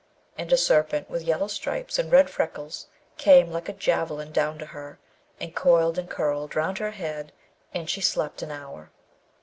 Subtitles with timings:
[0.35, 4.65] And a serpent with yellow stripes and red freckles came like a javelin down to
[4.65, 4.97] her,
[5.39, 7.31] and coiled and curled round her head,
[7.71, 8.89] and she slept an hour.